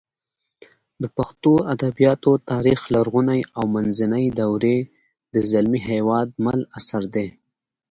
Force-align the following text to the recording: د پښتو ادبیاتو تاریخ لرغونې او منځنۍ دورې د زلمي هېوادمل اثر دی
د 1.01 1.03
پښتو 1.17 1.51
ادبیاتو 1.73 2.31
تاریخ 2.51 2.79
لرغونې 2.95 3.39
او 3.57 3.63
منځنۍ 3.75 4.25
دورې 4.39 4.77
د 5.33 5.35
زلمي 5.51 5.81
هېوادمل 5.89 6.59
اثر 6.77 7.03
دی 7.15 7.27